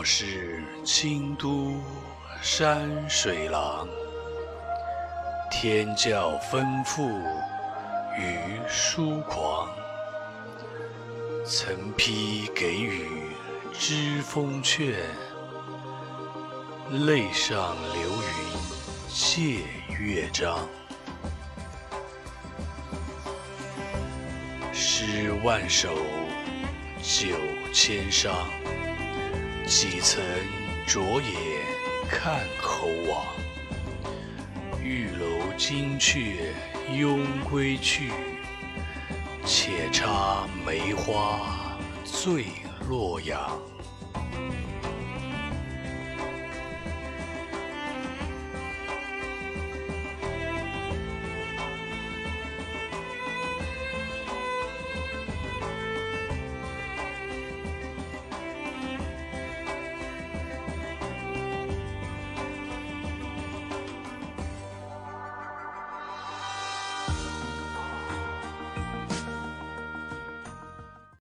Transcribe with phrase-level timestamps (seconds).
[0.00, 1.74] 我是京都
[2.40, 3.86] 山水郎，
[5.50, 7.20] 天教吩咐
[8.18, 9.68] 与疏狂，
[11.44, 13.10] 曾批给予
[13.74, 14.94] 知风劝，
[17.04, 19.66] 泪上流云借
[19.98, 20.66] 乐章。
[24.72, 25.94] 诗万首，
[27.02, 27.36] 酒
[27.74, 28.30] 千觞。
[29.70, 30.20] 几曾
[30.84, 31.30] 着眼
[32.10, 33.24] 看猴王？
[34.82, 36.34] 玉楼金阙
[36.90, 38.10] 慵归去，
[39.46, 42.46] 且插梅花醉
[42.88, 43.48] 洛阳。